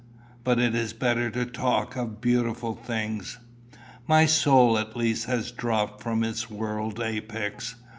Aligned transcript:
But 0.43 0.57
it 0.57 0.73
is 0.73 0.93
better 0.93 1.29
to 1.29 1.45
talk 1.45 1.95
of 1.95 2.21
beautiful 2.21 2.73
things. 2.73 3.37
My 4.07 4.25
soul 4.25 4.79
at 4.79 4.97
least 4.97 5.25
has 5.27 5.51
dropped 5.51 6.01
from 6.01 6.23
its 6.23 6.49
world 6.49 6.99
apex. 6.99 7.75